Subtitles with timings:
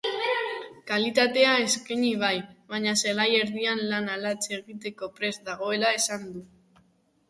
[0.91, 2.33] Kalitatea eskaini bai
[2.73, 6.49] baina zelai erdian lana latz egiteko prest dagoela esan du.